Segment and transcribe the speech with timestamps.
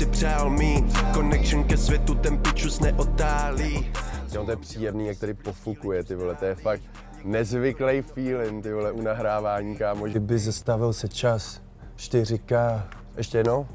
[0.00, 3.92] si přál mít Connection ke světu, ten pičus neotálí
[4.32, 6.82] Jo, to je příjemný, jak tady pofukuje, ty vole, to je fakt
[7.24, 10.06] nezvyklý feeling, ty vole, u nahrávání, kámo.
[10.06, 11.62] Kdyby zastavil se čas,
[11.96, 12.82] 4K.
[13.16, 13.66] Ještě jednou?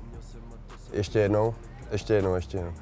[0.93, 1.55] Ještě jednou?
[1.91, 2.73] Ještě jednou, ještě jednou.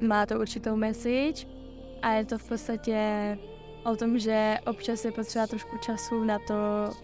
[0.00, 1.46] Má to určitou message
[2.02, 3.38] a je to v podstatě
[3.84, 6.54] o tom, že občas je potřeba trošku času na to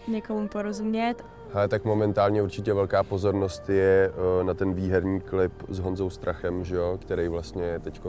[0.07, 1.15] někomu porozumět.
[1.53, 6.63] Ale tak momentálně určitě velká pozornost je eh, na ten výherní klip s Honzou Strachem,
[6.63, 8.01] že jo, který vlastně teď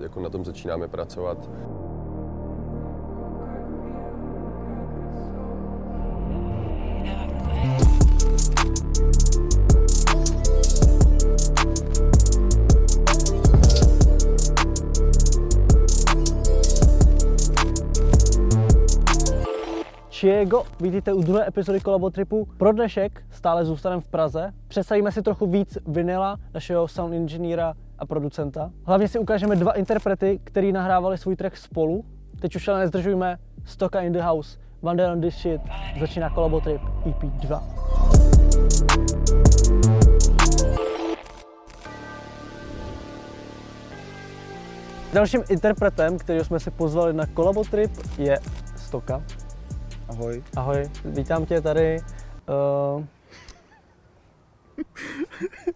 [0.00, 1.50] jako na tom začínáme pracovat.
[20.20, 22.48] Chiego, vidíte u druhé epizody Kolabotripu.
[22.56, 24.52] Pro dnešek stále zůstaneme v Praze.
[24.68, 28.70] Představíme si trochu víc Vinila, našeho sound inženýra a producenta.
[28.84, 32.04] Hlavně si ukážeme dva interprety, který nahrávali svůj track spolu.
[32.40, 35.60] Teď už ale nezdržujeme, Stoka in the house, One on this shit,
[36.00, 37.62] začíná Kolabotrip EP 2.
[45.12, 48.38] Dalším interpretem, kterého jsme si pozvali na Kolabotrip, je
[48.76, 49.22] Stoka.
[50.10, 50.42] Ahoj.
[50.56, 52.00] Ahoj, vítám tě tady.
[52.96, 53.04] Uh,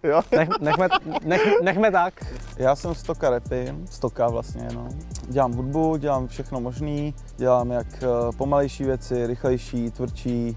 [0.02, 0.22] jo.
[0.36, 0.88] Nech, nechme,
[1.24, 2.14] nech, nechme tak.
[2.56, 4.88] Já jsem stoka repy, stoka vlastně, no.
[5.28, 10.56] Dělám hudbu, dělám všechno možný, dělám jak eh, pomalejší věci, rychlejší, tvrdší,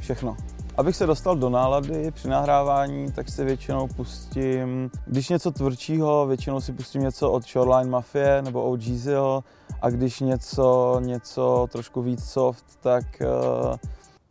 [0.00, 0.36] všechno.
[0.80, 6.60] Abych se dostal do nálady při nahrávání, tak si většinou pustím, když něco tvrdšího, většinou
[6.60, 9.44] si pustím něco od Shoreline Mafie nebo OGZiho
[9.82, 13.76] a když něco, něco trošku víc soft, tak uh,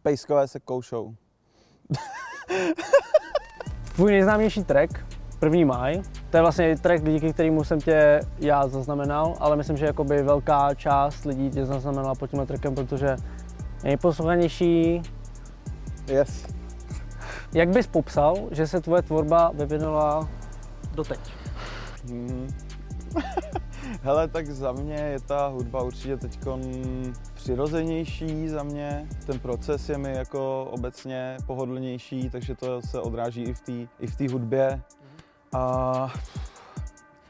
[0.03, 1.13] pejskové se koušou.
[3.95, 5.05] Tvůj nejznámější track,
[5.39, 9.85] První maj, to je vlastně track, díky kterému jsem tě já zaznamenal, ale myslím, že
[9.85, 13.17] jakoby velká část lidí tě zaznamenala pod tímhle trackem, protože
[13.83, 15.01] nejposlouchanější,
[16.09, 16.45] Yes.
[17.53, 20.29] Jak bys popsal, že se tvoje tvorba vyvinula
[20.95, 21.19] doteď?
[22.07, 22.47] Hmm.
[24.01, 26.39] Hele, tak za mě je ta hudba určitě teď
[27.33, 29.07] přirozenější za mě.
[29.25, 34.07] Ten proces je mi jako obecně pohodlnější, takže to se odráží i v té i
[34.07, 34.81] v té hudbě.
[35.53, 36.13] A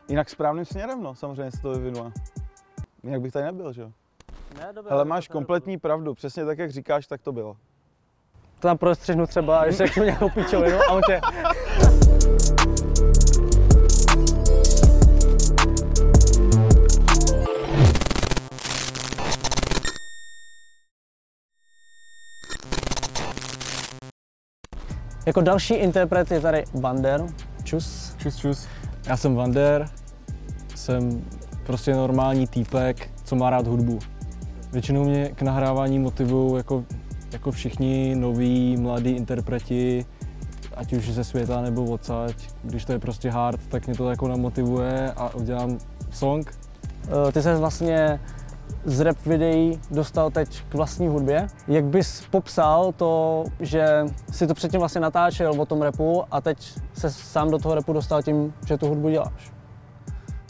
[0.07, 2.11] jinak správným směrem, no, samozřejmě se to vyvinula.
[3.03, 3.91] Jinak bych tady nebyl, že jo?
[4.57, 7.57] Ne, dobré, Hele, máš kompletní pravdu, přesně tak, jak říkáš, tak to bylo
[8.59, 11.21] to tam prostřihnu třeba, když řeknu nějakou pičovinu a on tě...
[25.25, 27.25] Jako další interpret je tady Vander.
[27.63, 28.15] Čus.
[28.17, 28.67] Čus, čus.
[29.07, 29.89] Já jsem Vander,
[30.75, 31.25] jsem
[31.65, 33.99] prostě normální týpek, co má rád hudbu.
[34.71, 36.85] Většinou mě k nahrávání motivují jako
[37.33, 40.05] jako všichni noví, mladí interpreti,
[40.75, 44.27] ať už ze světa nebo odsaď, když to je prostě hard, tak mě to jako
[44.27, 45.77] namotivuje a udělám
[46.11, 46.51] song.
[47.27, 48.19] Eh, ty jsi vlastně
[48.85, 51.47] z rap videí dostal teď k vlastní hudbě.
[51.67, 56.73] Jak bys popsal to, že si to předtím vlastně natáčel o tom repu a teď
[56.93, 59.51] se sám do toho repu dostal tím, že tu hudbu děláš?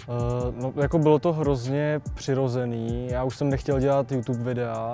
[0.07, 3.07] Uh, no, jako bylo to hrozně přirozený.
[3.12, 4.94] Já už jsem nechtěl dělat YouTube videa,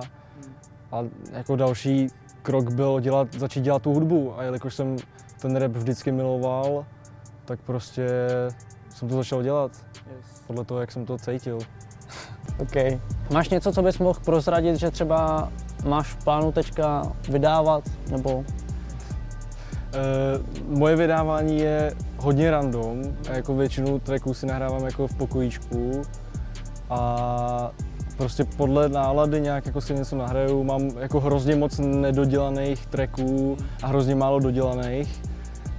[0.95, 2.07] a jako další
[2.41, 4.95] krok byl dělat, začít dělat tu hudbu a jelikož jsem
[5.41, 6.85] ten rap vždycky miloval,
[7.45, 8.07] tak prostě
[8.89, 9.72] jsem to začal dělat.
[9.95, 10.41] Yes.
[10.47, 11.59] Podle toho, jak jsem to cítil.
[12.59, 13.01] OK.
[13.33, 15.51] Máš něco, co bys mohl prozradit, že třeba
[15.85, 18.35] máš v plánu teďka vydávat, nebo?
[18.35, 18.45] Uh,
[20.77, 23.03] moje vydávání je hodně random.
[23.31, 26.01] Jako většinu tracků si nahrávám jako v pokojíčku.
[26.89, 27.72] A
[28.18, 30.64] prostě podle nálady nějak jako si něco nahraju.
[30.64, 35.22] Mám jako hrozně moc nedodělaných tracků a hrozně málo dodělaných.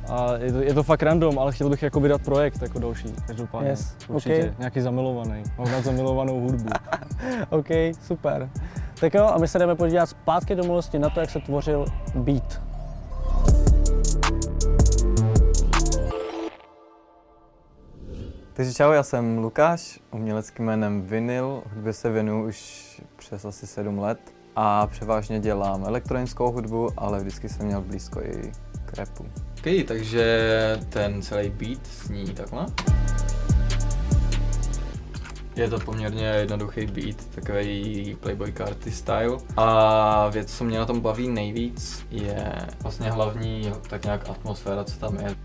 [0.08, 3.08] A je to, je to fakt random, ale chtěl bych jako vydat projekt jako další,
[3.26, 3.70] každopádně.
[3.70, 4.54] Yes, určitě, okay.
[4.58, 5.42] nějaký zamilovaný.
[5.58, 6.68] Mám rád zamilovanou hudbu.
[7.50, 7.68] OK,
[8.02, 8.50] super.
[9.00, 11.84] Tak jo, a my se jdeme podívat zpátky do minulosti na to, jak se tvořil
[12.14, 12.65] beat.
[18.56, 23.98] Takže čau, já jsem Lukáš, uměleckým jménem Vinyl, hudbě se věnuju už přes asi 7
[23.98, 24.18] let
[24.56, 28.52] a převážně dělám elektronickou hudbu, ale vždycky jsem měl blízko i
[28.84, 29.26] k rapu.
[29.58, 32.66] Ok, takže ten celý beat sní takhle.
[35.56, 39.38] Je to poměrně jednoduchý beat, takový Playboy Carty style.
[39.56, 44.98] A věc, co mě na tom baví nejvíc, je vlastně hlavní tak nějak atmosféra, co
[44.98, 45.36] tam je.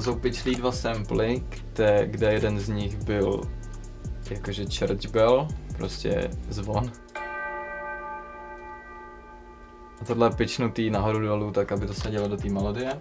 [0.00, 3.40] To jsou pitchlí dva samply, kde, kde jeden z nich byl
[4.30, 6.92] jakože church bell, prostě zvon.
[10.00, 12.98] A tohle je pitchnutý nahoru dolů, tak aby to sedělo do té melodie.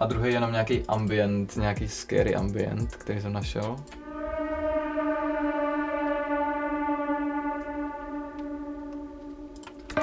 [0.00, 3.76] A druhý je jenom nějaký ambient, nějaký scary ambient, který jsem našel.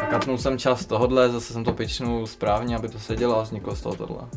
[0.09, 3.81] Katnul jsem čas tohodle, zase jsem to pitchnul správně, aby to sedělo a vzniklo z
[3.81, 4.27] toho tohle.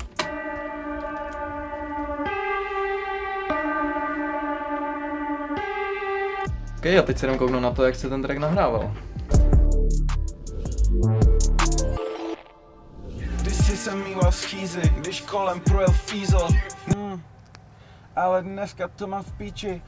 [6.79, 8.95] OK, a teď se jenom kouknu na to, jak se ten track nahrával.
[14.97, 16.49] Když kolem projel fízl.
[16.87, 17.23] Hmm.
[18.17, 19.83] Ale dneska to mám v píči,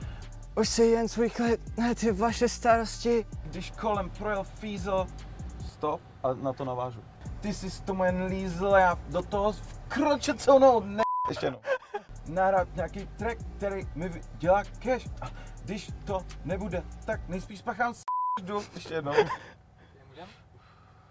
[0.57, 3.27] Už si jen svůj klid, ne ty vaše starosti.
[3.45, 5.07] když kolem projel fízl.
[5.67, 7.01] Stop a na to navážu.
[7.41, 11.03] Ty jsi tomu jen lízl, já do toho vkročil celou noc, ne...
[11.29, 11.61] Ještě jednou.
[12.27, 15.09] Nahrát nějaký track, který mi dělá cash.
[15.21, 15.31] A
[15.65, 18.03] když to nebude, tak nejspíš spáchám s
[18.43, 18.63] jdu.
[18.75, 19.13] Ještě jednou.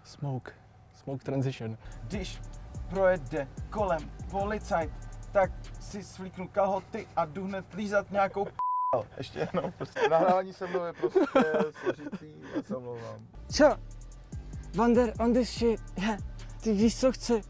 [0.04, 0.52] Smoke.
[0.94, 1.78] Smoke transition.
[2.02, 2.40] Když
[2.88, 4.90] projede kolem policajt,
[5.32, 8.52] tak si svlíknu kalhoty a jdu hned lízat nějakou p***.
[9.18, 11.20] Ještě jednou, prostě nahrávání se mnou je prostě
[11.80, 12.26] složitý,
[12.56, 13.26] já se omlouvám.
[13.48, 13.76] Co?
[14.74, 16.20] Wander on this shit, yeah.
[16.60, 17.40] Ty víš, co chci.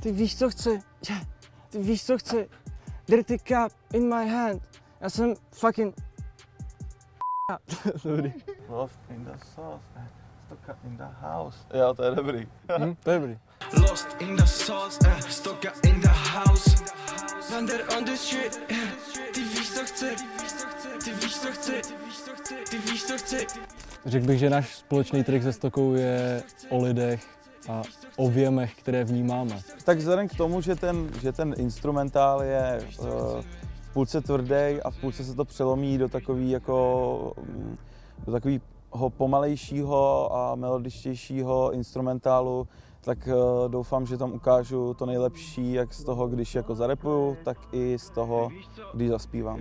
[0.00, 0.82] Ty víš, co chci.
[1.10, 1.26] Yeah.
[1.68, 2.48] Ty víš, co chci.
[3.06, 4.62] Dirty cup in my hand.
[5.00, 5.94] Já jsem fucking...
[8.04, 8.32] Dobrý.
[8.68, 10.08] Lost in the sauce, eh,
[10.46, 11.58] stoka in the house.
[11.74, 12.48] Jo, to je dobrý.
[12.78, 13.38] Hm, to je dobrý.
[13.80, 16.84] Lost in the sauce, eh, stoka in the house.
[17.52, 18.76] Wander on this shit, eh,
[19.34, 20.16] ty víš, co chci.
[21.04, 21.82] Ty víš, co chci.
[22.70, 23.46] Ty víš, co chci.
[24.06, 27.82] Řekl bych, že náš společný trik se Stokou je o lidech a
[28.16, 29.60] o věmech, které vnímáme.
[29.84, 33.06] Tak vzhledem k tomu, že ten, že ten instrumentál je uh,
[33.80, 37.76] v půlce tvrdý a v půlce se to přelomí do takový jako mm,
[38.26, 42.68] do takového pomalejšího a melodičtějšího instrumentálu,
[43.00, 47.58] tak uh, doufám, že tam ukážu to nejlepší, jak z toho, když jako zarepuju, tak
[47.72, 48.50] i z toho,
[48.94, 49.60] když zaspívám.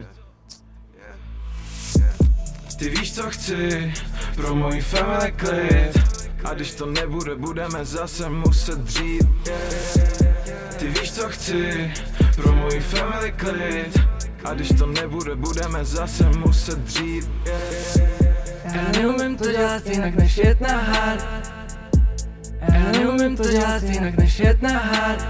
[2.79, 3.93] Ty víš, co chci,
[4.35, 6.20] pro můj family klid.
[6.43, 9.27] A když to nebude, budeme zase muset dřít.
[10.79, 11.91] Ty víš, co chci,
[12.35, 13.99] pro můj family klid.
[14.43, 17.29] A když to nebude, budeme zase muset dřít.
[18.73, 21.51] Já neumím to dělat jinak než jet na hard.
[22.73, 25.25] Já neumím to dělat jinak než jet na hard.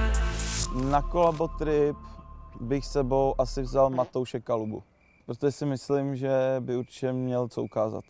[0.89, 1.97] Na kolabotrip
[2.61, 4.83] bych sebou asi vzal Matouše Kalubu.
[5.25, 8.03] Protože si myslím, že by určitě měl co ukázat.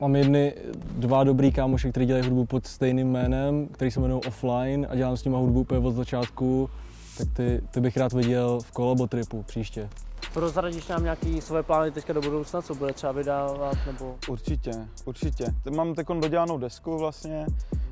[0.00, 4.86] Mám jedny dva dobrý kámoše, kteří dělají hudbu pod stejným jménem, který se jmenují Offline
[4.90, 6.70] a dělám s nimi hudbu úplně od začátku,
[7.18, 9.88] tak ty, ty bych rád viděl v kolabotripu příště.
[10.34, 14.16] Prozradíš nám nějaký svoje plány teďka do budoucna, co bude třeba vydávat, nebo...
[14.28, 14.72] Určitě,
[15.04, 15.46] určitě.
[15.64, 17.46] Teď mám teď dodělanou desku vlastně,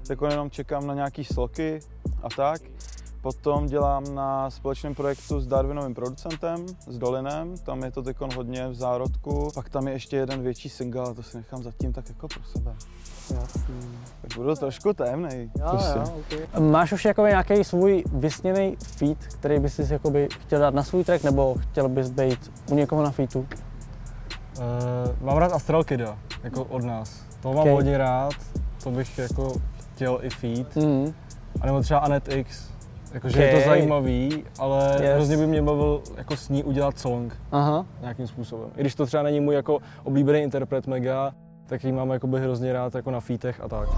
[0.07, 1.81] teď jenom čekám na nějaký sloky
[2.23, 2.63] a tak.
[3.25, 8.69] Potom dělám na společném projektu s Darwinovým producentem, s Dolinem, tam je to teď hodně
[8.69, 9.51] v zárodku.
[9.55, 12.43] Pak tam je ještě jeden větší single, ale to si nechám zatím tak jako pro
[12.45, 12.75] sebe.
[13.35, 13.75] Jasný.
[14.21, 15.51] Tak budu trošku temnej.
[15.59, 15.99] Jo, prostě.
[15.99, 16.71] jo, okay.
[16.71, 21.05] Máš už jakoby nějaký svůj vysněný feat, který bys si jakoby chtěl dát na svůj
[21.05, 23.39] track, nebo chtěl bys být u někoho na featu?
[24.59, 27.21] Uh, mám rád Astral Kida, jako od nás.
[27.43, 27.73] To mám Okay.
[27.73, 28.33] hodně rád,
[28.83, 29.53] to bych jako
[29.95, 30.77] chtěl i feed.
[30.77, 31.15] Mm.
[31.61, 32.74] A nebo třeba Anet X.
[33.15, 33.63] Jakože je Okay.
[33.63, 35.15] to zajímavý, ale Yes.
[35.15, 37.87] hrozně by mě bavil jako s ní udělat song Aha.
[38.01, 38.69] nějakým způsobem.
[38.77, 41.33] I když to třeba není můj jako oblíbený interpret mega,
[41.67, 43.89] tak ji mám jakoby hrozně rád jako na featech a tak.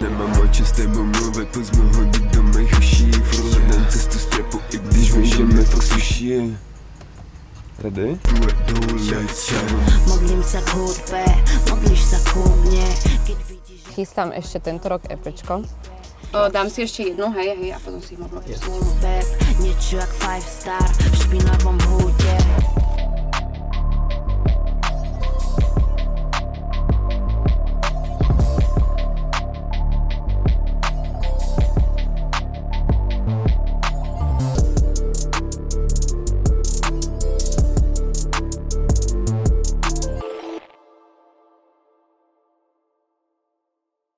[0.00, 4.18] Nemám o čem s tebou mluvit, pojď jsme hodit do mých uší Furt hledám cestu
[4.18, 6.58] z trapu, i když vím, že mi fakt suší
[7.78, 8.18] Ready?
[10.08, 11.22] Modlím sa k hudbe,
[11.70, 12.18] modlíš že
[13.94, 15.62] Chystám ešte tento rok EPčko.
[16.32, 18.20] O, dám si ještě jednu, hej, hej, a potom si ji
[18.58, 19.26] Full back,
[19.60, 22.77] niečo jak five star v špinavom húte.